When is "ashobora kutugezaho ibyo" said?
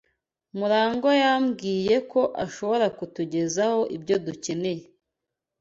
2.45-4.15